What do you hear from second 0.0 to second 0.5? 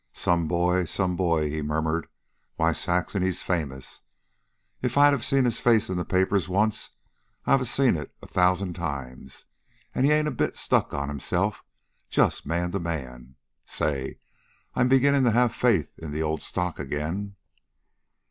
"Some